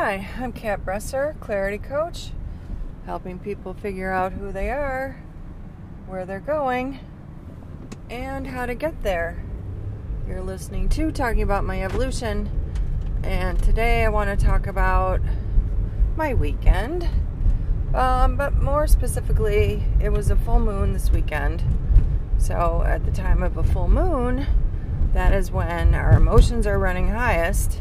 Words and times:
Hi, 0.00 0.28
I'm 0.38 0.52
Kat 0.52 0.84
Bresser, 0.86 1.34
Clarity 1.40 1.78
Coach, 1.78 2.30
helping 3.04 3.40
people 3.40 3.74
figure 3.74 4.12
out 4.12 4.32
who 4.32 4.52
they 4.52 4.70
are, 4.70 5.20
where 6.06 6.24
they're 6.24 6.38
going, 6.38 7.00
and 8.08 8.46
how 8.46 8.64
to 8.64 8.76
get 8.76 9.02
there. 9.02 9.42
You're 10.28 10.40
listening 10.40 10.88
to 10.90 11.10
Talking 11.10 11.42
About 11.42 11.64
My 11.64 11.82
Evolution, 11.82 12.48
and 13.24 13.60
today 13.60 14.04
I 14.04 14.08
want 14.08 14.30
to 14.30 14.46
talk 14.46 14.68
about 14.68 15.20
my 16.14 16.32
weekend. 16.32 17.08
Um, 17.92 18.36
but 18.36 18.54
more 18.54 18.86
specifically, 18.86 19.82
it 20.00 20.10
was 20.10 20.30
a 20.30 20.36
full 20.36 20.60
moon 20.60 20.92
this 20.92 21.10
weekend. 21.10 21.64
So, 22.38 22.84
at 22.86 23.04
the 23.04 23.10
time 23.10 23.42
of 23.42 23.56
a 23.56 23.64
full 23.64 23.88
moon, 23.88 24.46
that 25.12 25.32
is 25.32 25.50
when 25.50 25.92
our 25.96 26.12
emotions 26.12 26.68
are 26.68 26.78
running 26.78 27.08
highest 27.08 27.80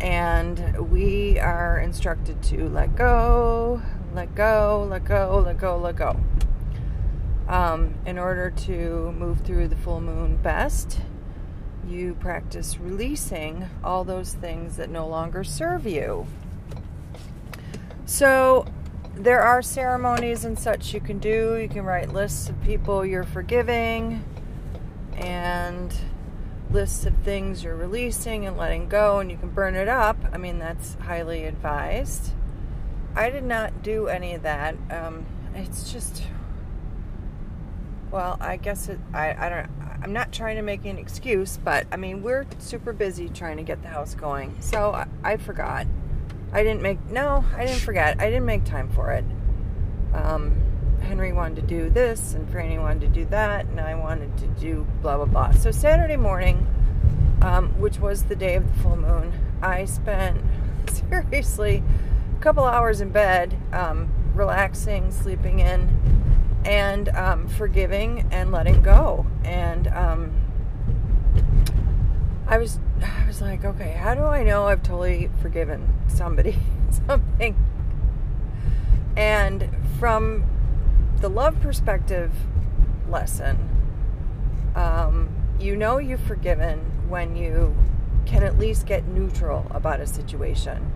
and 0.00 0.90
we 0.90 1.38
are 1.38 1.78
instructed 1.78 2.42
to 2.44 2.68
let 2.68 2.96
go, 2.96 3.80
let 4.14 4.34
go, 4.34 4.86
let 4.90 5.04
go, 5.04 5.42
let 5.44 5.58
go, 5.58 5.78
let 5.78 5.96
go. 5.96 6.20
Um, 7.48 7.94
in 8.04 8.18
order 8.18 8.50
to 8.50 9.12
move 9.12 9.40
through 9.40 9.68
the 9.68 9.76
full 9.76 10.00
moon 10.00 10.36
best, 10.36 11.00
you 11.86 12.14
practice 12.14 12.78
releasing 12.78 13.68
all 13.84 14.04
those 14.04 14.34
things 14.34 14.76
that 14.76 14.90
no 14.90 15.06
longer 15.06 15.44
serve 15.44 15.86
you. 15.86 16.26
So, 18.04 18.66
there 19.14 19.40
are 19.40 19.62
ceremonies 19.62 20.44
and 20.44 20.58
such 20.58 20.92
you 20.92 21.00
can 21.00 21.18
do. 21.18 21.56
You 21.56 21.68
can 21.68 21.84
write 21.84 22.12
lists 22.12 22.50
of 22.50 22.60
people 22.62 23.04
you're 23.04 23.24
forgiving 23.24 24.24
and 25.16 25.94
lists 26.70 27.06
of 27.06 27.14
things 27.18 27.62
you're 27.62 27.76
releasing 27.76 28.46
and 28.46 28.56
letting 28.56 28.88
go, 28.88 29.18
and 29.18 29.30
you 29.30 29.36
can 29.36 29.50
burn 29.50 29.74
it 29.74 29.88
up. 29.88 30.16
I 30.32 30.38
mean, 30.38 30.58
that's 30.58 30.94
highly 30.94 31.44
advised. 31.44 32.32
I 33.14 33.30
did 33.30 33.44
not 33.44 33.82
do 33.82 34.08
any 34.08 34.34
of 34.34 34.42
that. 34.42 34.76
Um, 34.90 35.24
it's 35.54 35.90
just, 35.92 36.22
well, 38.10 38.36
I 38.40 38.56
guess 38.56 38.88
it, 38.88 38.98
I, 39.14 39.46
I 39.46 39.48
don't, 39.48 39.70
I'm 40.02 40.12
not 40.12 40.32
trying 40.32 40.56
to 40.56 40.62
make 40.62 40.84
an 40.84 40.98
excuse, 40.98 41.56
but 41.56 41.86
I 41.90 41.96
mean, 41.96 42.22
we're 42.22 42.44
super 42.58 42.92
busy 42.92 43.28
trying 43.28 43.56
to 43.56 43.62
get 43.62 43.80
the 43.82 43.88
house 43.88 44.14
going. 44.14 44.56
So 44.60 44.92
I, 44.92 45.06
I 45.24 45.36
forgot. 45.38 45.86
I 46.52 46.62
didn't 46.62 46.82
make, 46.82 47.04
no, 47.10 47.44
I 47.56 47.64
didn't 47.64 47.80
forget. 47.80 48.20
I 48.20 48.26
didn't 48.26 48.44
make 48.44 48.64
time 48.64 48.90
for 48.90 49.12
it. 49.12 49.24
Um, 50.12 50.62
Henry 51.06 51.32
wanted 51.32 51.56
to 51.56 51.62
do 51.62 51.88
this, 51.88 52.34
and 52.34 52.48
Franny 52.48 52.80
wanted 52.80 53.00
to 53.00 53.06
do 53.06 53.24
that, 53.26 53.64
and 53.66 53.80
I 53.80 53.94
wanted 53.94 54.36
to 54.38 54.46
do 54.60 54.84
blah, 55.02 55.16
blah, 55.16 55.26
blah. 55.26 55.52
So 55.52 55.70
Saturday 55.70 56.16
morning, 56.16 56.66
um, 57.42 57.68
which 57.80 58.00
was 58.00 58.24
the 58.24 58.34
day 58.34 58.56
of 58.56 58.66
the 58.66 58.82
full 58.82 58.96
moon, 58.96 59.32
I 59.62 59.84
spent 59.84 60.42
seriously 60.90 61.84
a 62.36 62.42
couple 62.42 62.64
hours 62.64 63.00
in 63.00 63.10
bed, 63.10 63.56
um, 63.72 64.10
relaxing, 64.34 65.12
sleeping 65.12 65.60
in, 65.60 65.88
and 66.64 67.08
um, 67.10 67.46
forgiving 67.46 68.26
and 68.32 68.50
letting 68.50 68.82
go. 68.82 69.24
And 69.44 69.86
um, 69.86 70.34
I 72.48 72.58
was, 72.58 72.80
I 73.00 73.26
was 73.28 73.40
like, 73.40 73.64
okay, 73.64 73.92
how 73.92 74.16
do 74.16 74.22
I 74.22 74.42
know 74.42 74.66
I've 74.66 74.82
totally 74.82 75.30
forgiven 75.40 75.88
somebody 76.08 76.58
something? 77.06 77.56
And 79.16 79.70
from 80.00 80.44
the 81.20 81.28
love 81.28 81.60
perspective 81.60 82.32
lesson, 83.08 83.58
um, 84.74 85.28
you 85.58 85.76
know 85.76 85.98
you've 85.98 86.20
forgiven 86.20 86.78
when 87.08 87.36
you 87.36 87.74
can 88.26 88.42
at 88.42 88.58
least 88.58 88.86
get 88.86 89.06
neutral 89.06 89.66
about 89.70 90.00
a 90.00 90.06
situation. 90.06 90.92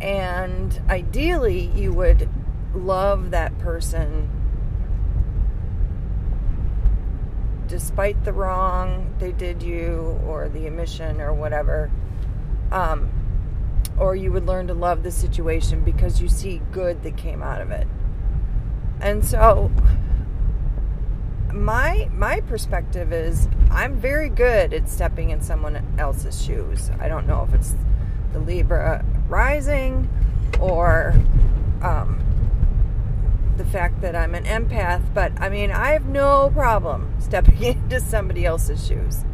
And 0.00 0.80
ideally, 0.88 1.72
you 1.74 1.92
would 1.92 2.28
love 2.74 3.30
that 3.30 3.58
person 3.58 4.28
despite 7.66 8.22
the 8.24 8.32
wrong 8.32 9.14
they 9.18 9.32
did 9.32 9.62
you 9.62 10.20
or 10.26 10.48
the 10.48 10.66
omission 10.66 11.20
or 11.20 11.32
whatever. 11.32 11.90
Um, 12.70 13.10
or 13.98 14.16
you 14.16 14.32
would 14.32 14.46
learn 14.46 14.66
to 14.68 14.74
love 14.74 15.02
the 15.02 15.10
situation 15.10 15.82
because 15.82 16.20
you 16.20 16.28
see 16.28 16.60
good 16.70 17.02
that 17.02 17.16
came 17.16 17.42
out 17.42 17.60
of 17.60 17.70
it. 17.70 17.86
And 19.02 19.24
so 19.24 19.70
my 21.52 22.08
my 22.12 22.40
perspective 22.40 23.12
is 23.12 23.48
I'm 23.70 23.96
very 23.96 24.28
good 24.28 24.72
at 24.72 24.88
stepping 24.88 25.30
in 25.30 25.40
someone 25.40 25.84
else's 25.98 26.42
shoes. 26.42 26.90
I 27.00 27.08
don't 27.08 27.26
know 27.26 27.46
if 27.46 27.54
it's 27.54 27.74
the 28.32 28.38
Libra 28.38 29.04
rising 29.28 30.08
or 30.60 31.14
um, 31.82 32.22
the 33.56 33.64
fact 33.64 34.00
that 34.00 34.14
I'm 34.16 34.34
an 34.34 34.44
empath, 34.44 35.02
but 35.12 35.32
I 35.40 35.48
mean, 35.48 35.70
I 35.70 35.90
have 35.90 36.06
no 36.06 36.50
problem 36.54 37.14
stepping 37.18 37.62
into 37.62 38.00
somebody 38.00 38.46
else's 38.46 38.86
shoes 38.86 39.24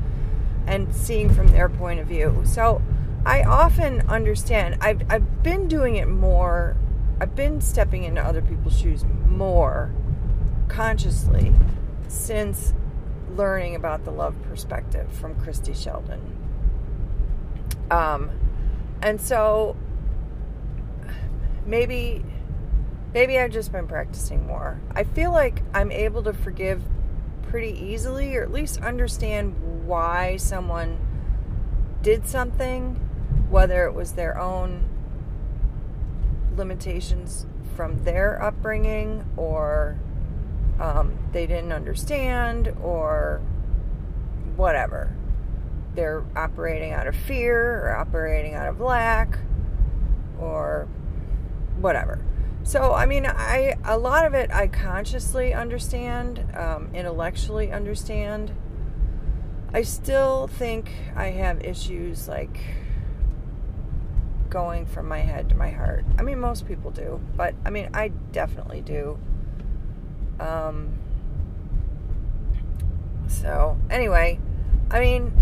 and 0.67 0.95
seeing 0.95 1.33
from 1.33 1.49
their 1.49 1.69
point 1.69 2.01
of 2.01 2.07
view. 2.07 2.43
So 2.45 2.83
I 3.25 3.43
often 3.43 4.03
understand. 4.09 4.79
I've, 4.81 5.03
I've 5.11 5.43
been 5.43 5.69
doing 5.69 5.97
it 5.97 6.09
more 6.09 6.77
I've 7.21 7.35
been 7.35 7.61
stepping 7.61 8.05
into 8.05 8.21
other 8.23 8.41
people's 8.43 8.79
shoes 8.79 9.05
more 9.29 9.93
consciously 10.69 11.53
since 12.07 12.73
learning 13.35 13.75
about 13.75 14.05
the 14.05 14.11
love 14.11 14.35
perspective 14.45 15.11
from 15.13 15.39
Christie 15.41 15.75
Sheldon. 15.75 16.21
Um, 17.91 18.31
and 19.03 19.21
so 19.21 19.77
maybe 21.67 22.25
maybe 23.13 23.39
I've 23.39 23.53
just 23.53 23.73
been 23.73 23.89
practicing 23.89 24.47
more. 24.47 24.81
I 24.93 25.05
feel 25.05 25.33
like 25.33 25.63
I'm 25.75 25.91
able 25.91 26.23
to 26.25 26.33
forgive 26.33 26.83
pretty 27.49 27.73
easily 27.73 28.37
or 28.37 28.43
at 28.43 28.53
least 28.53 28.81
understand 28.83 29.87
why 29.87 30.37
someone 30.37 30.99
did 32.03 32.27
something, 32.27 32.95
whether 33.49 33.87
it 33.87 33.95
was 33.95 34.13
their 34.13 34.39
own 34.39 34.88
limitations 36.59 37.47
from 37.77 38.05
their 38.05 38.43
upbringing 38.43 39.25
or 39.37 39.99
um, 40.81 41.19
they 41.33 41.47
didn't 41.47 41.73
understand 41.73 42.75
or 42.83 43.41
whatever. 44.57 45.15
They're 45.95 46.25
operating 46.37 46.93
out 46.93 47.07
of 47.07 47.17
fear 47.17 47.85
or 47.85 47.97
operating 47.97 48.55
out 48.55 48.69
of 48.69 48.81
lack 48.81 49.39
or 50.39 50.87
whatever. 51.81 52.25
So, 52.65 52.93
I 52.93 53.07
mean, 53.07 53.27
I 53.27 53.77
a 53.85 53.97
lot 53.97 54.27
of 54.27 54.35
it 54.35 54.51
I 54.53 54.67
consciously 54.67 55.55
understand, 55.55 56.45
um, 56.55 56.91
intellectually 56.93 57.73
understand. 57.73 58.53
I 59.73 59.83
still 59.83 60.49
think 60.49 60.91
I 61.17 61.27
have 61.31 61.63
issues 61.65 62.29
like 62.29 62.61
going 64.51 64.87
from 64.87 65.07
my 65.09 65.21
head 65.21 65.49
to 65.51 65.55
my 65.55 65.71
heart. 65.71 66.05
I 66.19 66.23
mean, 66.23 66.41
most 66.41 66.67
people 66.67 66.91
do, 66.91 67.21
but 67.37 67.55
I 67.65 67.71
mean, 67.71 67.91
I 67.95 68.09
definitely 68.33 68.81
do. 68.81 69.19
Um, 70.41 70.99
so, 73.27 73.77
anyway, 73.91 74.39
I 74.91 75.01
mean, 75.01 75.33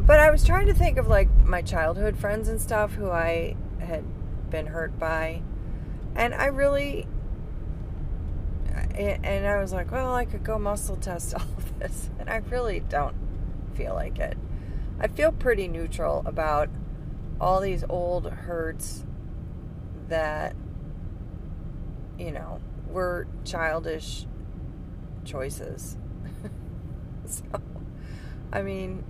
but 0.00 0.20
I 0.20 0.30
was 0.30 0.44
trying 0.44 0.66
to 0.66 0.74
think 0.74 0.98
of 0.98 1.08
like 1.08 1.28
my 1.44 1.62
childhood 1.62 2.16
friends 2.16 2.48
and 2.48 2.60
stuff 2.60 2.94
who 2.94 3.10
I 3.10 3.56
had 3.80 4.04
been 4.50 4.66
hurt 4.66 4.98
by, 4.98 5.42
and 6.14 6.34
I 6.34 6.46
really, 6.46 7.06
and 8.94 9.46
I 9.46 9.60
was 9.60 9.72
like, 9.72 9.90
well, 9.90 10.14
I 10.14 10.24
could 10.24 10.44
go 10.44 10.58
muscle 10.58 10.96
test 10.96 11.34
all 11.34 11.42
of 11.56 11.78
this, 11.78 12.10
and 12.18 12.30
I 12.30 12.36
really 12.36 12.80
don't 12.80 13.16
feel 13.74 13.94
like 13.94 14.18
it. 14.18 14.36
I 15.00 15.08
feel 15.08 15.32
pretty 15.32 15.66
neutral 15.66 16.22
about 16.26 16.68
all 17.40 17.60
these 17.60 17.84
old 17.88 18.30
hurts 18.30 19.04
that, 20.08 20.54
you 22.18 22.30
know, 22.30 22.60
were 22.88 23.26
childish 23.44 24.26
choices. 25.24 25.96
so, 27.24 27.44
I 28.52 28.62
mean, 28.62 29.04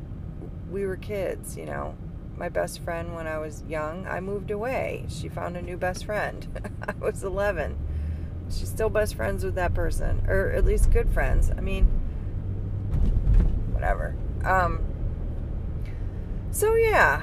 we 0.71 0.87
were 0.87 0.97
kids, 0.97 1.57
you 1.57 1.67
know. 1.67 1.97
My 2.37 2.49
best 2.49 2.81
friend 2.81 3.15
when 3.15 3.27
I 3.27 3.39
was 3.39 3.65
young, 3.69 4.07
I 4.07 4.21
moved 4.21 4.51
away. 4.51 5.05
She 5.09 5.29
found 5.29 5.57
a 5.57 5.63
new 5.63 5.77
best 5.77 6.07
friend. 6.07 6.47
I 6.89 6.95
was 6.99 7.23
11. 7.23 7.77
She's 8.49 8.69
still 8.69 8.89
best 8.89 9.15
friends 9.15 9.45
with 9.45 9.57
that 9.57 9.75
person, 9.75 10.25
or 10.27 10.51
at 10.51 10.65
least 10.65 10.91
good 10.91 11.11
friends. 11.13 11.51
I 11.51 11.61
mean, 11.61 11.85
whatever. 13.73 14.15
Um, 14.45 14.85
so, 16.51 16.75
yeah 16.77 17.23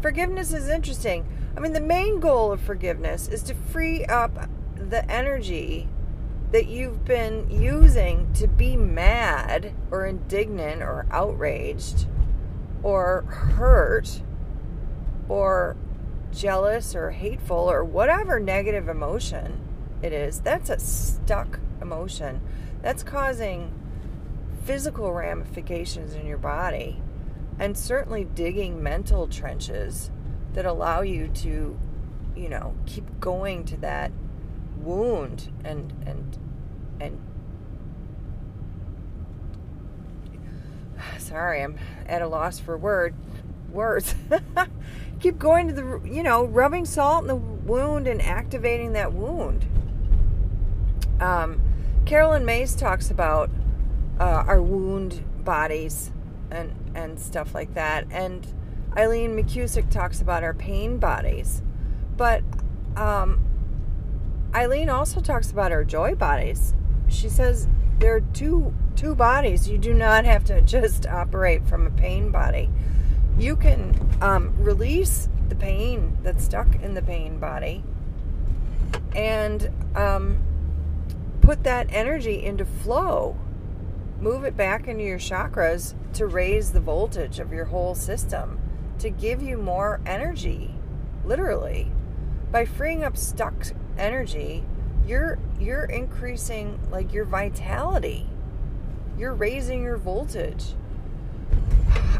forgiveness 0.00 0.52
is 0.52 0.68
interesting. 0.68 1.26
I 1.56 1.60
mean, 1.60 1.72
the 1.72 1.80
main 1.80 2.20
goal 2.20 2.52
of 2.52 2.60
forgiveness 2.60 3.28
is 3.28 3.42
to 3.44 3.54
free 3.54 4.04
up 4.04 4.48
the 4.76 5.08
energy 5.10 5.88
that 6.52 6.66
you've 6.66 7.04
been 7.04 7.50
using 7.50 8.32
to 8.34 8.46
be 8.46 8.76
mad 8.76 9.74
or 9.90 10.06
indignant 10.06 10.82
or 10.82 11.06
outraged 11.10 12.06
or 12.82 13.22
hurt 13.22 14.22
or 15.28 15.76
jealous 16.32 16.94
or 16.94 17.10
hateful 17.10 17.70
or 17.70 17.84
whatever 17.84 18.38
negative 18.38 18.88
emotion 18.88 19.60
it 20.00 20.12
is, 20.12 20.40
that's 20.40 20.70
a 20.70 20.78
stuck 20.78 21.58
emotion. 21.82 22.40
That's 22.82 23.02
causing 23.02 23.72
physical 24.64 25.12
ramifications 25.12 26.14
in 26.14 26.26
your 26.26 26.38
body 26.38 27.02
and 27.58 27.76
certainly 27.76 28.24
digging 28.24 28.82
mental 28.82 29.26
trenches 29.26 30.10
that 30.54 30.64
allow 30.64 31.02
you 31.02 31.28
to, 31.28 31.78
you 32.36 32.48
know, 32.48 32.74
keep 32.86 33.20
going 33.20 33.64
to 33.64 33.76
that 33.78 34.12
wound 34.76 35.52
and 35.64 35.92
and 36.06 36.38
and 37.00 37.20
sorry, 41.18 41.62
I'm 41.62 41.78
at 42.06 42.22
a 42.22 42.28
loss 42.28 42.58
for 42.58 42.76
word 42.76 43.14
words. 43.70 44.14
keep 45.20 45.38
going 45.38 45.68
to 45.68 45.74
the 45.74 46.00
you 46.04 46.22
know, 46.22 46.44
rubbing 46.44 46.84
salt 46.84 47.22
in 47.22 47.28
the 47.28 47.36
wound 47.36 48.06
and 48.06 48.22
activating 48.22 48.92
that 48.92 49.12
wound. 49.12 49.66
Um, 51.20 51.60
Caroline 52.06 52.44
Myss 52.44 52.74
talks 52.74 53.10
about 53.10 53.50
uh, 54.20 54.44
our 54.46 54.62
wound 54.62 55.22
bodies 55.44 56.10
and 56.50 56.72
and 56.98 57.18
stuff 57.18 57.54
like 57.54 57.74
that. 57.74 58.06
And 58.10 58.46
Eileen 58.96 59.36
McKusick 59.36 59.90
talks 59.90 60.20
about 60.20 60.42
our 60.42 60.54
pain 60.54 60.98
bodies. 60.98 61.62
But 62.16 62.42
um, 62.96 63.44
Eileen 64.54 64.88
also 64.88 65.20
talks 65.20 65.50
about 65.50 65.70
our 65.70 65.84
joy 65.84 66.14
bodies. 66.14 66.74
She 67.08 67.28
says 67.28 67.68
there 68.00 68.14
are 68.16 68.20
two 68.20 68.74
two 68.96 69.14
bodies. 69.14 69.68
You 69.68 69.78
do 69.78 69.94
not 69.94 70.24
have 70.24 70.44
to 70.44 70.60
just 70.62 71.06
operate 71.06 71.66
from 71.66 71.86
a 71.86 71.90
pain 71.90 72.30
body. 72.30 72.68
You 73.38 73.54
can 73.54 73.94
um, 74.20 74.52
release 74.58 75.28
the 75.48 75.54
pain 75.54 76.18
that's 76.22 76.44
stuck 76.44 76.74
in 76.82 76.94
the 76.94 77.02
pain 77.02 77.38
body 77.38 77.84
and 79.14 79.70
um, 79.94 80.42
put 81.40 81.62
that 81.62 81.86
energy 81.90 82.44
into 82.44 82.64
flow 82.64 83.36
move 84.20 84.44
it 84.44 84.56
back 84.56 84.88
into 84.88 85.04
your 85.04 85.18
chakras 85.18 85.94
to 86.14 86.26
raise 86.26 86.72
the 86.72 86.80
voltage 86.80 87.38
of 87.38 87.52
your 87.52 87.66
whole 87.66 87.94
system, 87.94 88.60
to 88.98 89.10
give 89.10 89.42
you 89.42 89.56
more 89.56 90.00
energy, 90.06 90.74
literally. 91.24 91.92
By 92.50 92.64
freeing 92.64 93.04
up 93.04 93.16
stuck 93.16 93.54
energy, 93.96 94.64
you're 95.06 95.38
you're 95.58 95.84
increasing 95.84 96.78
like 96.90 97.12
your 97.12 97.24
vitality. 97.24 98.26
You're 99.16 99.34
raising 99.34 99.82
your 99.82 99.96
voltage. 99.96 100.74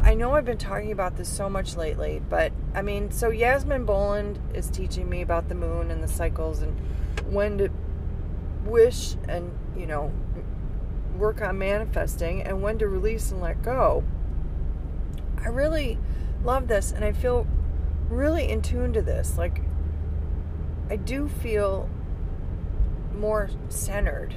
I 0.03 0.15
know 0.15 0.33
I've 0.33 0.45
been 0.45 0.59
talking 0.59 0.93
about 0.93 1.17
this 1.17 1.29
so 1.29 1.51
much 1.51 1.77
lately, 1.77 2.23
but 2.29 2.53
I 2.75 2.83
mean, 2.83 3.11
so 3.11 3.31
Yasmin 3.31 3.85
Boland 3.85 4.39
is 4.55 4.71
teaching 4.71 5.09
me 5.09 5.23
about 5.23 5.49
the 5.49 5.55
moon 5.55 5.91
and 5.91 6.03
the 6.03 6.09
cycles 6.09 6.63
and 6.63 6.79
when 7.31 7.59
to 7.59 7.69
wish 8.65 9.17
and, 9.29 9.53
you 9.77 9.87
know, 9.87 10.13
work 11.19 11.43
on 11.43 11.59
manifesting 11.59 12.43
and 12.43 12.63
when 12.63 12.79
to 12.79 12.89
release 12.89 13.31
and 13.31 13.41
let 13.41 13.63
go. 13.63 14.05
I 15.45 15.49
really 15.49 15.99
love 16.45 16.69
this 16.69 16.93
and 16.93 17.05
I 17.05 17.13
feel 17.13 17.47
really 18.09 18.49
in 18.49 18.63
tune 18.63 18.93
to 18.93 19.03
this. 19.03 19.37
Like, 19.37 19.63
I 20.89 20.97
do 20.97 21.29
feel 21.29 21.89
more 23.15 23.51
centered, 23.69 24.35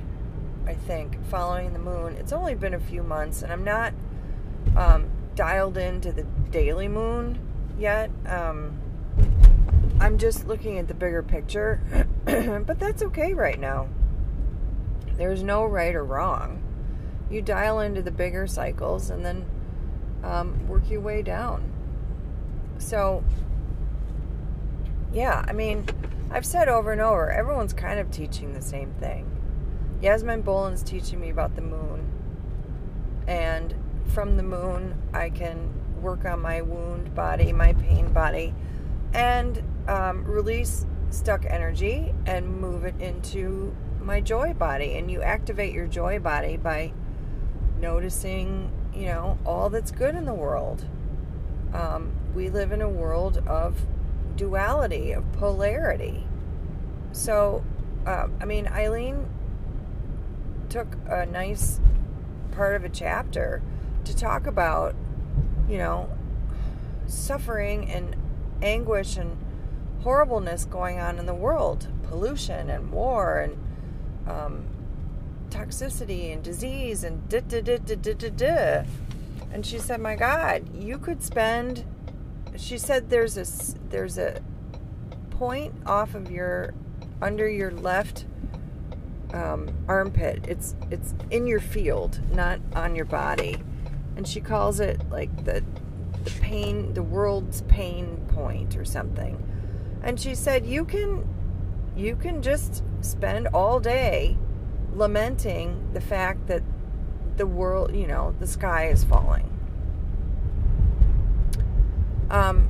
I 0.66 0.74
think, 0.74 1.24
following 1.28 1.74
the 1.74 1.80
moon. 1.80 2.16
It's 2.18 2.34
only 2.34 2.56
been 2.56 2.74
a 2.74 2.80
few 2.80 3.04
months 3.04 3.42
and 3.42 3.52
I'm 3.52 3.64
not 3.64 3.94
um, 4.76 5.10
dialed 5.36 5.78
into 5.78 6.12
the 6.12 6.24
daily 6.24 6.88
moon 6.88 7.40
yet. 7.78 8.10
Um, 8.26 8.80
I'm 10.00 10.18
just 10.18 10.48
looking 10.48 10.80
at 10.80 10.88
the 10.88 10.96
bigger 10.96 11.22
picture, 11.22 11.80
but 12.26 12.80
that's 12.80 13.04
okay 13.04 13.34
right 13.34 13.60
now. 13.60 13.88
There's 15.16 15.44
no 15.44 15.66
right 15.66 15.94
or 15.94 16.04
wrong 16.04 16.64
you 17.32 17.42
dial 17.42 17.80
into 17.80 18.02
the 18.02 18.12
bigger 18.12 18.46
cycles 18.46 19.10
and 19.10 19.26
then 19.26 19.46
um, 20.24 20.68
work 20.68 20.90
your 20.90 21.02
way 21.02 21.22
down. 21.22 21.72
So, 22.78 23.24
yeah, 25.14 25.46
I 25.48 25.54
mean, 25.54 25.86
I've 26.30 26.46
said 26.46 26.68
over 26.70 26.92
and 26.92 27.02
over, 27.02 27.30
everyone's 27.30 27.74
kind 27.74 28.00
of 28.00 28.12
teaching 28.12 28.54
the 28.54 28.62
same 28.62 28.92
thing. 28.94 29.30
Yasmin 30.02 30.42
Boland's 30.42 30.84
teaching 30.84 31.20
me 31.20 31.30
about 31.30 31.56
the 31.56 31.62
moon. 31.62 32.12
And 33.28 33.76
from 34.08 34.36
the 34.36 34.44
moon, 34.44 35.00
I 35.14 35.30
can 35.30 35.74
work 36.02 36.26
on 36.26 36.42
my 36.42 36.62
wound 36.62 37.14
body, 37.14 37.54
my 37.54 37.74
pain 37.74 38.12
body, 38.12 38.54
and 39.14 39.62
um, 39.88 40.26
release 40.26 40.86
stuck 41.12 41.46
energy 41.46 42.14
and 42.26 42.48
move 42.48 42.86
it 42.86 43.00
into 43.00 43.76
my 44.02 44.20
joy 44.22 44.54
body. 44.54 44.98
And 44.98 45.12
you 45.12 45.22
activate 45.22 45.74
your 45.74 45.88
joy 45.88 46.20
body 46.20 46.58
by 46.58 46.94
noticing, 47.82 48.72
you 48.94 49.08
know, 49.08 49.38
all 49.46 49.70
that's 49.70 49.92
good 49.92 50.16
in 50.16 50.26
the 50.26 50.34
world. 50.34 50.86
Um, 51.74 52.12
we 52.34 52.50
live 52.50 52.72
in 52.72 52.82
a 52.82 52.90
world 52.90 53.44
of 53.48 53.82
duality, 54.36 55.12
of 55.12 55.30
polarity. 55.34 56.26
So, 57.12 57.64
uh, 58.06 58.28
I 58.40 58.46
mean, 58.46 58.68
Eileen 58.68 59.28
took 60.70 60.96
a 61.10 61.26
nice 61.26 61.82
part 62.52 62.76
of 62.76 62.86
a 62.86 62.90
chapter 62.90 63.62
to 64.06 64.16
talk 64.16 64.48
about, 64.48 64.96
you 65.68 65.78
know, 65.78 66.10
suffering 67.08 67.90
and 67.90 68.16
anguish 68.62 69.18
and 69.18 69.38
horribleness 70.04 70.66
going 70.66 71.00
on 71.00 71.20
in 71.20 71.26
the 71.26 71.34
world 71.34 71.88
pollution 72.12 72.70
and 72.70 72.92
war 72.92 73.40
and 73.40 73.58
um, 74.28 74.66
toxicity 75.52 76.34
and 76.34 76.42
disease 76.42 77.04
and 77.04 77.28
da 77.30 77.42
da 77.42 77.62
da 77.62 77.78
da 77.78 77.96
da 77.96 78.14
da 78.14 78.30
da. 78.30 78.84
And 79.52 79.66
she 79.66 79.78
said, 79.78 80.00
"My 80.00 80.16
God, 80.16 80.74
you 80.74 80.98
could 80.98 81.22
spend." 81.22 81.84
She 82.58 82.78
said, 82.78 83.10
"There's 83.10 83.38
a 83.38 83.46
there's 83.90 84.18
a 84.18 84.42
point 85.32 85.74
off 85.86 86.16
of 86.16 86.32
your 86.32 86.74
under 87.22 87.48
your 87.48 87.72
left 87.72 88.26
um, 89.34 89.70
armpit. 89.88 90.46
It's 90.48 90.76
it's 90.90 91.14
in 91.30 91.46
your 91.46 91.60
field, 91.60 92.20
not 92.34 92.60
on 92.76 92.96
your 92.96 93.06
body." 93.06 93.62
And 94.16 94.28
she 94.28 94.40
calls 94.42 94.80
it 94.80 95.10
like 95.10 95.46
the 95.46 95.64
the 96.24 96.32
pain, 96.40 96.94
the 96.94 97.04
world's 97.04 97.62
pain 97.64 98.18
point 98.30 98.78
or 98.78 98.86
something. 98.86 99.42
And 100.04 100.20
she 100.20 100.34
said, 100.34 100.66
"You 100.66 100.86
can 100.86 101.28
you 101.96 102.16
can 102.16 102.42
just 102.42 102.84
spend 103.02 103.48
all 103.48 103.80
day." 103.80 104.38
Lamenting 104.94 105.94
the 105.94 106.02
fact 106.02 106.48
that 106.48 106.64
the 107.38 107.48
world, 107.48 107.96
you 107.96 108.08
know, 108.08 108.36
the 108.40 108.48
sky 108.48 108.88
is 108.88 109.04
falling. 109.04 109.48
Um, 112.30 112.70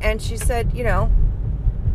and 0.00 0.20
she 0.20 0.36
said, 0.36 0.72
you 0.74 0.84
know, 0.84 1.12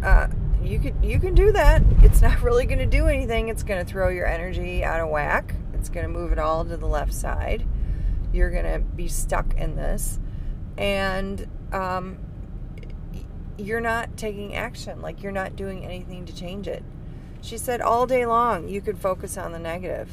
uh, 0.04 0.28
you 0.64 0.80
could 0.80 0.96
you 1.04 1.20
can 1.20 1.34
do 1.34 1.52
that. 1.52 1.82
It's 2.02 2.22
not 2.22 2.42
really 2.44 2.66
going 2.66 2.80
to 2.80 2.86
do 2.86 3.08
anything. 3.08 3.50
It's 3.50 3.64
going 3.64 3.84
to 3.84 3.90
throw 3.90 4.10
your 4.10 4.26
energy 4.26 4.84
out 4.84 5.00
of 5.00 5.10
whack. 5.10 5.56
It's 5.74 5.90
going 5.90 6.06
to 6.06 6.12
move 6.12 6.32
it 6.32 6.40
all 6.40 6.66
to 6.66 6.78
the 6.78 6.88
left 6.88 7.14
side. 7.14 7.66
You're 8.34 8.52
going 8.52 8.66
to 8.66 8.80
be 8.80 9.08
stuck 9.08 9.54
in 9.56 9.76
this, 9.76 10.20
and 10.78 11.48
um, 11.72 12.18
you're 13.58 13.82
not 13.82 14.18
taking 14.18 14.56
action. 14.56 15.02
Like 15.02 15.24
you're 15.24 15.32
not 15.32 15.56
doing 15.56 15.86
anything 15.86 16.26
to 16.26 16.36
change 16.36 16.68
it. 16.68 16.84
She 17.42 17.58
said 17.58 17.82
all 17.82 18.08
day 18.08 18.26
long 18.26 18.68
you 18.68 18.82
could 18.82 18.98
focus 18.98 19.38
on 19.38 19.52
the 19.52 19.60
negative. 19.60 20.10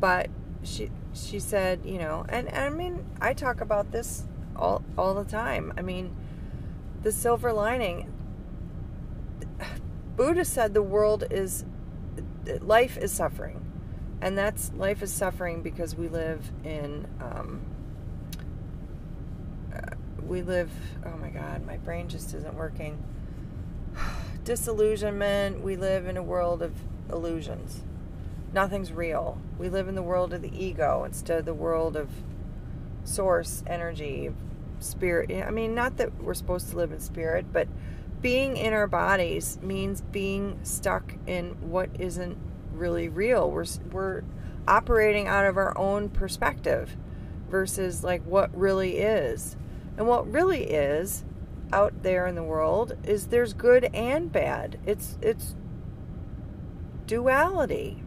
But 0.00 0.28
she 0.62 0.90
she 1.14 1.40
said, 1.40 1.80
you 1.84 1.98
know, 1.98 2.24
and, 2.28 2.48
and 2.48 2.64
I 2.64 2.70
mean, 2.70 3.04
I 3.20 3.34
talk 3.34 3.60
about 3.60 3.90
this 3.90 4.26
all 4.54 4.82
all 4.96 5.14
the 5.14 5.24
time. 5.24 5.72
I 5.76 5.82
mean, 5.82 6.14
the 7.02 7.12
silver 7.12 7.52
lining 7.52 8.12
Buddha 10.16 10.44
said 10.44 10.74
the 10.74 10.82
world 10.82 11.24
is 11.30 11.64
life 12.60 12.96
is 12.96 13.12
suffering. 13.12 13.64
And 14.20 14.36
that's 14.36 14.72
life 14.74 15.02
is 15.02 15.12
suffering 15.12 15.62
because 15.62 15.94
we 15.94 16.08
live 16.08 16.50
in 16.64 17.06
um, 17.20 17.60
uh, 19.74 19.94
we 20.26 20.42
live 20.42 20.70
oh 21.06 21.16
my 21.18 21.30
god 21.30 21.64
my 21.64 21.76
brain 21.76 22.08
just 22.08 22.34
isn't 22.34 22.54
working 22.54 23.02
disillusionment. 24.48 25.60
We 25.60 25.76
live 25.76 26.06
in 26.06 26.16
a 26.16 26.22
world 26.22 26.62
of 26.62 26.72
illusions. 27.12 27.82
Nothing's 28.54 28.90
real. 28.90 29.36
We 29.58 29.68
live 29.68 29.88
in 29.88 29.94
the 29.94 30.02
world 30.02 30.32
of 30.32 30.40
the 30.40 30.50
ego 30.58 31.04
instead 31.04 31.40
of 31.40 31.44
the 31.44 31.52
world 31.52 31.96
of 31.96 32.08
source, 33.04 33.62
energy, 33.66 34.30
spirit. 34.80 35.30
I 35.30 35.50
mean, 35.50 35.74
not 35.74 35.98
that 35.98 36.22
we're 36.22 36.32
supposed 36.32 36.70
to 36.70 36.78
live 36.78 36.92
in 36.92 36.98
spirit, 36.98 37.52
but 37.52 37.68
being 38.22 38.56
in 38.56 38.72
our 38.72 38.86
bodies 38.86 39.58
means 39.60 40.00
being 40.00 40.58
stuck 40.62 41.14
in 41.26 41.50
what 41.70 41.90
isn't 41.98 42.38
really 42.72 43.10
real. 43.10 43.50
We're 43.50 43.66
we're 43.92 44.22
operating 44.66 45.28
out 45.28 45.44
of 45.44 45.58
our 45.58 45.76
own 45.76 46.08
perspective 46.08 46.96
versus 47.50 48.02
like 48.02 48.22
what 48.24 48.56
really 48.56 48.96
is. 48.96 49.58
And 49.98 50.06
what 50.06 50.32
really 50.32 50.62
is 50.62 51.22
out 51.72 52.02
there 52.02 52.26
in 52.26 52.34
the 52.34 52.42
world 52.42 52.94
is 53.04 53.26
there's 53.26 53.52
good 53.52 53.84
and 53.94 54.30
bad. 54.32 54.78
It's 54.86 55.18
it's 55.20 55.54
duality. 57.06 58.02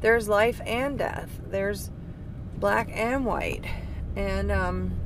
There's 0.00 0.28
life 0.28 0.60
and 0.66 0.98
death. 0.98 1.40
There's 1.48 1.90
black 2.56 2.90
and 2.92 3.24
white. 3.24 3.64
And 4.16 4.50
um 4.50 4.98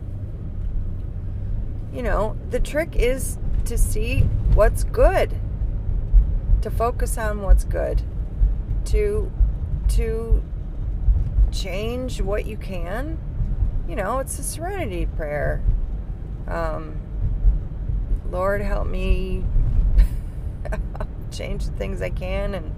you 1.92 2.02
know, 2.02 2.36
the 2.50 2.60
trick 2.60 2.94
is 2.96 3.38
to 3.66 3.78
see 3.78 4.20
what's 4.54 4.84
good. 4.84 5.34
To 6.62 6.70
focus 6.70 7.18
on 7.18 7.42
what's 7.42 7.64
good. 7.64 8.02
To 8.86 9.30
to 9.88 10.42
change 11.52 12.20
what 12.20 12.46
you 12.46 12.56
can. 12.56 13.18
You 13.88 13.96
know, 13.96 14.18
it's 14.18 14.38
a 14.38 14.42
serenity 14.42 15.06
prayer 15.06 15.62
um, 16.48 17.00
Lord, 18.30 18.60
help 18.60 18.86
me 18.86 19.44
change 21.30 21.66
the 21.66 21.72
things 21.72 22.02
I 22.02 22.10
can. 22.10 22.54
And 22.54 22.74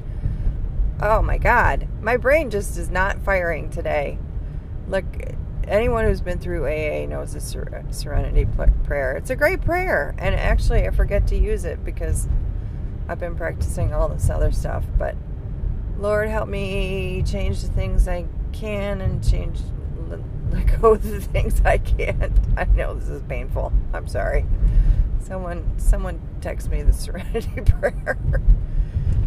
oh 1.00 1.22
my 1.22 1.38
God, 1.38 1.88
my 2.00 2.16
brain 2.16 2.50
just 2.50 2.76
is 2.76 2.90
not 2.90 3.20
firing 3.20 3.70
today. 3.70 4.18
Look, 4.88 5.04
anyone 5.66 6.04
who's 6.04 6.20
been 6.20 6.38
through 6.38 6.66
AA 6.66 7.06
knows 7.06 7.34
the 7.34 7.40
Serenity 7.90 8.46
Prayer. 8.84 9.16
It's 9.16 9.30
a 9.30 9.36
great 9.36 9.60
prayer. 9.60 10.14
And 10.18 10.34
actually, 10.34 10.86
I 10.86 10.90
forget 10.90 11.26
to 11.28 11.36
use 11.36 11.64
it 11.64 11.84
because 11.84 12.28
I've 13.08 13.20
been 13.20 13.36
practicing 13.36 13.92
all 13.92 14.08
this 14.08 14.30
other 14.30 14.52
stuff. 14.52 14.84
But 14.98 15.16
Lord, 15.98 16.28
help 16.28 16.48
me 16.48 17.22
change 17.26 17.62
the 17.62 17.68
things 17.68 18.08
I 18.08 18.26
can 18.52 19.00
and 19.00 19.26
change 19.26 19.58
let 20.50 20.80
go 20.80 20.92
of 20.92 21.02
the 21.02 21.20
things 21.20 21.60
I 21.64 21.78
can't. 21.78 22.38
I 22.56 22.64
know 22.64 22.94
this 22.94 23.08
is 23.08 23.22
painful. 23.22 23.72
I'm 23.92 24.06
sorry. 24.06 24.46
Someone 25.20 25.78
someone 25.78 26.20
text 26.40 26.70
me 26.70 26.82
the 26.82 26.92
serenity 26.94 27.60
prayer. 27.60 28.18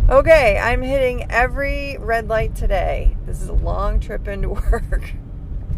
okay, 0.10 0.58
I'm 0.58 0.82
hitting 0.82 1.30
every 1.32 1.98
red 2.00 2.28
light 2.28 2.56
today. 2.56 3.16
This 3.25 3.42
is 3.42 3.50
a 3.50 3.54
long 3.54 4.00
trip 4.00 4.28
into 4.28 4.50
work. 4.72 5.13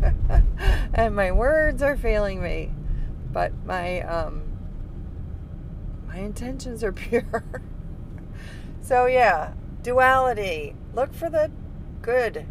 and 0.94 1.16
my 1.16 1.32
words 1.32 1.82
are 1.82 1.98
failing 1.98 2.42
me. 2.42 2.72
But 3.32 3.52
my 3.66 4.02
um 4.02 4.44
my 6.08 6.18
intentions 6.18 6.84
are 6.84 6.94
pure. 6.94 7.44
so 8.82 9.08
yeah, 9.08 9.54
duality. 9.82 10.76
Look 10.94 11.14
for 11.14 11.30
the 11.30 11.52
good 12.02 12.46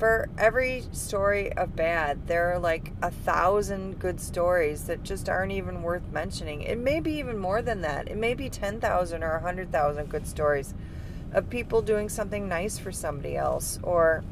for 0.00 0.30
every 0.38 0.82
story 0.92 1.52
of 1.52 1.76
bad, 1.76 2.26
there 2.26 2.50
are 2.54 2.58
like 2.58 2.90
a 3.02 3.10
thousand 3.10 3.98
good 3.98 4.18
stories 4.18 4.84
that 4.84 5.02
just 5.02 5.28
aren't 5.28 5.52
even 5.52 5.82
worth 5.82 6.10
mentioning. 6.10 6.62
It 6.62 6.78
may 6.78 7.00
be 7.00 7.12
even 7.18 7.36
more 7.36 7.60
than 7.60 7.82
that. 7.82 8.08
It 8.08 8.16
may 8.16 8.32
be 8.32 8.48
10,000 8.48 9.22
or 9.22 9.32
100,000 9.32 10.08
good 10.08 10.26
stories 10.26 10.72
of 11.34 11.50
people 11.50 11.82
doing 11.82 12.08
something 12.08 12.48
nice 12.48 12.78
for 12.78 12.90
somebody 12.90 13.36
else 13.36 13.78
or 13.82 14.24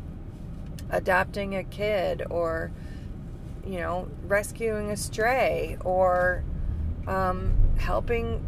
adopting 0.89 1.55
a 1.55 1.65
kid 1.65 2.23
or, 2.31 2.71
you 3.67 3.79
know, 3.79 4.09
rescuing 4.27 4.91
a 4.91 4.97
stray 4.97 5.77
or 5.85 6.45
um, 7.07 7.53
helping 7.77 8.43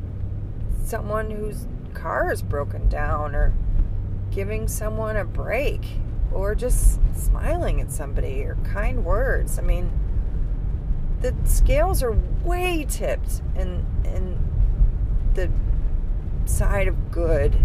someone 0.86 1.30
whose 1.30 1.66
car 1.92 2.32
is 2.32 2.40
broken 2.40 2.88
down 2.88 3.34
or 3.34 3.52
giving 4.30 4.66
someone 4.66 5.18
a 5.18 5.24
break 5.26 5.82
or 6.32 6.54
just 6.54 7.00
smiling 7.14 7.80
at 7.80 7.90
somebody 7.90 8.42
or 8.42 8.56
kind 8.64 9.04
words. 9.04 9.58
I 9.58 9.62
mean, 9.62 9.90
the 11.20 11.34
scales 11.44 12.02
are 12.02 12.16
way 12.44 12.86
tipped 12.88 13.42
in 13.54 13.84
in 14.04 14.38
the 15.34 15.50
side 16.46 16.88
of 16.88 17.10
good 17.10 17.56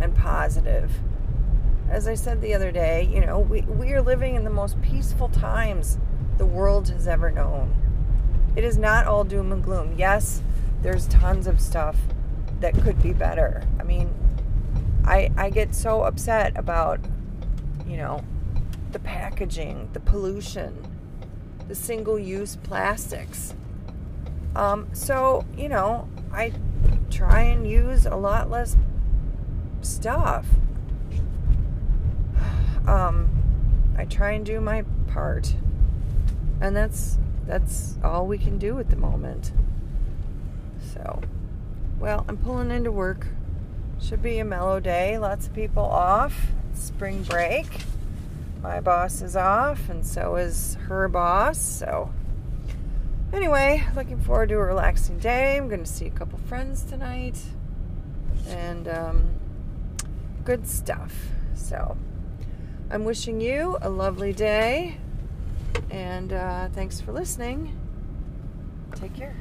and 0.00 0.14
positive. 0.14 0.90
As 1.88 2.06
I 2.06 2.14
said 2.14 2.40
the 2.40 2.54
other 2.54 2.70
day, 2.70 3.08
you 3.12 3.20
know, 3.20 3.40
we, 3.40 3.62
we 3.62 3.92
are 3.92 4.02
living 4.02 4.34
in 4.34 4.44
the 4.44 4.50
most 4.50 4.80
peaceful 4.82 5.28
times 5.28 5.98
the 6.38 6.46
world 6.46 6.88
has 6.90 7.08
ever 7.08 7.30
known. 7.30 7.74
It 8.56 8.64
is 8.64 8.78
not 8.78 9.06
all 9.06 9.24
doom 9.24 9.52
and 9.52 9.62
gloom. 9.62 9.94
Yes, 9.96 10.42
there's 10.82 11.06
tons 11.08 11.46
of 11.46 11.60
stuff 11.60 11.96
that 12.60 12.74
could 12.74 13.02
be 13.02 13.12
better. 13.12 13.62
I 13.78 13.82
mean, 13.82 14.12
I 15.04 15.30
I 15.36 15.50
get 15.50 15.74
so 15.74 16.02
upset 16.02 16.56
about 16.56 17.00
you 17.90 17.96
know, 17.96 18.22
the 18.92 19.00
packaging, 19.00 19.88
the 19.94 20.00
pollution, 20.00 20.76
the 21.66 21.74
single 21.74 22.20
use 22.20 22.54
plastics. 22.62 23.52
Um, 24.54 24.88
so, 24.92 25.44
you 25.56 25.68
know, 25.68 26.08
I 26.32 26.52
try 27.10 27.42
and 27.42 27.68
use 27.68 28.06
a 28.06 28.14
lot 28.14 28.48
less 28.48 28.76
stuff. 29.82 30.46
Um, 32.86 33.28
I 33.98 34.06
try 34.06 34.32
and 34.32 34.44
do 34.44 34.58
my 34.58 34.84
part. 35.08 35.54
And 36.62 36.74
that's 36.74 37.18
that's 37.46 37.98
all 38.02 38.26
we 38.26 38.38
can 38.38 38.58
do 38.58 38.78
at 38.80 38.88
the 38.88 38.96
moment. 38.96 39.52
So, 40.94 41.20
well, 42.00 42.24
I'm 42.26 42.38
pulling 42.38 42.70
into 42.70 42.90
work. 42.90 43.28
Should 44.00 44.22
be 44.22 44.38
a 44.38 44.44
mellow 44.44 44.80
day. 44.80 45.18
Lots 45.18 45.46
of 45.46 45.54
people 45.54 45.84
off 45.84 46.52
spring 46.80 47.22
break. 47.22 47.66
My 48.62 48.80
boss 48.80 49.22
is 49.22 49.36
off, 49.36 49.88
and 49.88 50.04
so 50.04 50.36
is 50.36 50.76
her 50.86 51.08
boss. 51.08 51.58
So, 51.60 52.10
anyway, 53.32 53.86
looking 53.94 54.20
forward 54.20 54.48
to 54.50 54.56
a 54.56 54.64
relaxing 54.64 55.18
day. 55.18 55.56
I'm 55.56 55.68
going 55.68 55.84
to 55.84 55.90
see 55.90 56.06
a 56.06 56.10
couple 56.10 56.38
friends 56.40 56.82
tonight, 56.84 57.38
and 58.48 58.88
um, 58.88 59.30
good 60.44 60.66
stuff. 60.66 61.14
So, 61.54 61.96
I'm 62.90 63.04
wishing 63.04 63.40
you 63.40 63.78
a 63.80 63.88
lovely 63.88 64.32
day, 64.32 64.98
and 65.90 66.32
uh, 66.32 66.68
thanks 66.68 67.00
for 67.00 67.12
listening. 67.12 67.76
Take 68.96 69.14
care. 69.14 69.36